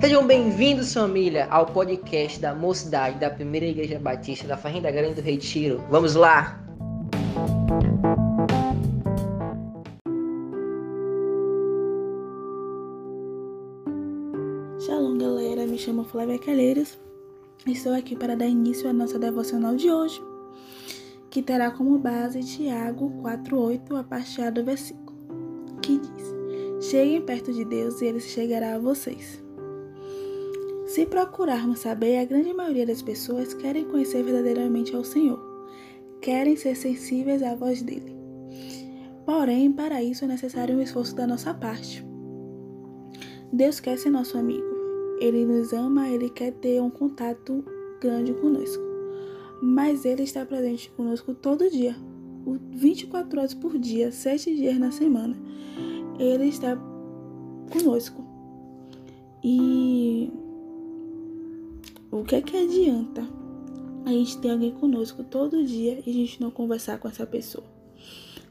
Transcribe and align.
Sejam 0.00 0.26
bem-vindos, 0.26 0.94
família, 0.94 1.46
ao 1.50 1.66
podcast 1.66 2.40
da 2.40 2.54
Mocidade 2.54 3.18
da 3.18 3.28
Primeira 3.28 3.66
Igreja 3.66 3.98
Batista 3.98 4.48
da 4.48 4.56
Fazenda 4.56 4.90
Grande 4.90 5.16
do 5.16 5.20
Retiro. 5.20 5.84
Vamos 5.90 6.14
lá! 6.14 6.58
Shalom, 14.80 15.18
galera. 15.18 15.66
Me 15.66 15.76
chamo 15.76 16.02
Flávia 16.04 16.38
Calheiros. 16.38 16.98
Estou 17.66 17.92
aqui 17.92 18.16
para 18.16 18.34
dar 18.34 18.46
início 18.46 18.88
à 18.88 18.94
nossa 18.94 19.18
devocional 19.18 19.76
de 19.76 19.90
hoje, 19.90 20.18
que 21.28 21.42
terá 21.42 21.70
como 21.70 21.98
base 21.98 22.40
Tiago 22.40 23.10
4:8, 23.22 24.00
a 24.00 24.02
parte 24.02 24.40
A 24.40 24.48
do 24.48 24.64
versículo, 24.64 25.14
que 25.82 25.98
diz: 25.98 26.88
Cheguem 26.90 27.20
perto 27.20 27.52
de 27.52 27.66
Deus 27.66 28.00
e 28.00 28.06
ele 28.06 28.20
chegará 28.20 28.76
a 28.76 28.78
vocês. 28.78 29.49
Se 30.90 31.06
procurarmos 31.06 31.78
saber, 31.78 32.18
a 32.18 32.24
grande 32.24 32.52
maioria 32.52 32.84
das 32.84 33.00
pessoas 33.00 33.54
querem 33.54 33.84
conhecer 33.84 34.24
verdadeiramente 34.24 34.96
ao 34.96 35.04
Senhor, 35.04 35.38
querem 36.20 36.56
ser 36.56 36.74
sensíveis 36.74 37.44
à 37.44 37.54
voz 37.54 37.80
dele. 37.80 38.12
Porém, 39.24 39.70
para 39.70 40.02
isso 40.02 40.24
é 40.24 40.26
necessário 40.26 40.76
um 40.76 40.82
esforço 40.82 41.14
da 41.14 41.28
nossa 41.28 41.54
parte. 41.54 42.04
Deus 43.52 43.78
quer 43.78 43.98
ser 43.98 44.10
nosso 44.10 44.36
amigo. 44.36 44.66
Ele 45.20 45.44
nos 45.44 45.72
ama, 45.72 46.08
ele 46.08 46.28
quer 46.28 46.54
ter 46.54 46.82
um 46.82 46.90
contato 46.90 47.64
grande 48.00 48.34
conosco. 48.34 48.82
Mas 49.62 50.04
ele 50.04 50.24
está 50.24 50.44
presente 50.44 50.90
conosco 50.90 51.34
todo 51.34 51.70
dia, 51.70 51.94
24 52.72 53.38
horas 53.38 53.54
por 53.54 53.78
dia, 53.78 54.10
7 54.10 54.56
dias 54.56 54.76
na 54.76 54.90
semana. 54.90 55.36
Ele 56.18 56.48
está 56.48 56.76
conosco. 57.70 58.24
E 59.44 60.32
o 62.10 62.24
que 62.24 62.34
é 62.34 62.42
que 62.42 62.56
adianta 62.56 63.26
a 64.04 64.10
gente 64.10 64.38
ter 64.38 64.50
alguém 64.50 64.72
conosco 64.72 65.22
todo 65.22 65.64
dia 65.64 66.02
e 66.04 66.10
a 66.10 66.12
gente 66.12 66.40
não 66.40 66.50
conversar 66.50 66.98
com 66.98 67.06
essa 67.06 67.24
pessoa? 67.24 67.64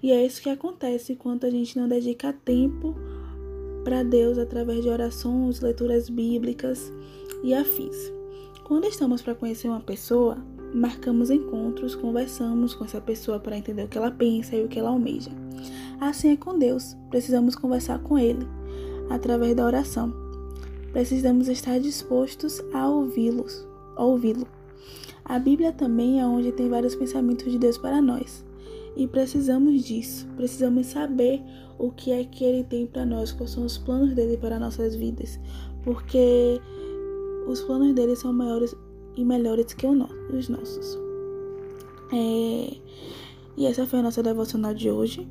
E 0.00 0.12
é 0.12 0.24
isso 0.24 0.40
que 0.40 0.48
acontece 0.48 1.16
quando 1.16 1.44
a 1.44 1.50
gente 1.50 1.76
não 1.76 1.88
dedica 1.88 2.32
tempo 2.32 2.94
para 3.82 4.04
Deus 4.04 4.38
através 4.38 4.82
de 4.82 4.88
orações, 4.88 5.60
leituras 5.60 6.08
bíblicas 6.08 6.92
e 7.42 7.52
afins. 7.52 7.96
Quando 8.62 8.86
estamos 8.86 9.22
para 9.22 9.34
conhecer 9.34 9.66
uma 9.66 9.80
pessoa, 9.80 10.38
marcamos 10.72 11.30
encontros, 11.30 11.96
conversamos 11.96 12.74
com 12.74 12.84
essa 12.84 13.00
pessoa 13.00 13.40
para 13.40 13.56
entender 13.56 13.84
o 13.84 13.88
que 13.88 13.98
ela 13.98 14.10
pensa 14.10 14.54
e 14.54 14.64
o 14.64 14.68
que 14.68 14.78
ela 14.78 14.90
almeja. 14.90 15.30
Assim 16.00 16.30
é 16.30 16.36
com 16.36 16.56
Deus, 16.56 16.96
precisamos 17.10 17.56
conversar 17.56 17.98
com 18.00 18.16
Ele 18.16 18.46
através 19.10 19.56
da 19.56 19.64
oração 19.64 20.27
precisamos 20.98 21.46
estar 21.46 21.78
dispostos 21.78 22.60
a 22.72 22.88
ouvi-los, 22.88 23.64
ouvi-lo. 23.96 24.48
A 25.24 25.38
Bíblia 25.38 25.70
também 25.72 26.20
é 26.20 26.26
onde 26.26 26.50
tem 26.50 26.68
vários 26.68 26.96
pensamentos 26.96 27.52
de 27.52 27.56
Deus 27.56 27.78
para 27.78 28.02
nós. 28.02 28.44
E 28.96 29.06
precisamos 29.06 29.84
disso. 29.84 30.26
Precisamos 30.34 30.88
saber 30.88 31.40
o 31.78 31.92
que 31.92 32.10
é 32.10 32.24
que 32.24 32.42
ele 32.42 32.64
tem 32.64 32.84
para 32.84 33.06
nós, 33.06 33.30
quais 33.30 33.52
são 33.52 33.64
os 33.64 33.78
planos 33.78 34.12
dele 34.12 34.36
para 34.38 34.58
nossas 34.58 34.96
vidas, 34.96 35.38
porque 35.84 36.60
os 37.46 37.60
planos 37.60 37.94
dele 37.94 38.16
são 38.16 38.32
maiores 38.32 38.74
e 39.16 39.24
melhores 39.24 39.72
que 39.72 39.86
os 39.86 40.48
nossos. 40.48 40.98
É... 42.12 42.76
E 43.56 43.66
essa 43.66 43.86
foi 43.86 44.00
a 44.00 44.02
nossa 44.02 44.20
devocional 44.20 44.74
de 44.74 44.90
hoje. 44.90 45.28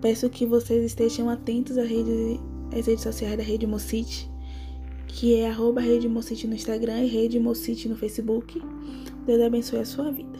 Peço 0.00 0.28
que 0.28 0.44
vocês 0.44 0.84
estejam 0.84 1.30
atentos 1.30 1.78
às 1.78 1.88
redes, 1.88 2.40
às 2.76 2.86
redes 2.88 3.04
sociais 3.04 3.36
da 3.36 3.44
Rede 3.44 3.68
Mocite 3.68 4.33
que 5.06 5.34
é 5.34 5.48
arroba 5.48 5.80
Rede 5.80 6.08
Mocite 6.08 6.46
no 6.46 6.54
Instagram 6.54 7.04
e 7.04 7.06
Rede 7.06 7.38
Mocite 7.38 7.88
no 7.88 7.96
Facebook. 7.96 8.60
Deus 9.26 9.42
abençoe 9.42 9.80
a 9.80 9.84
sua 9.84 10.10
vida. 10.10 10.38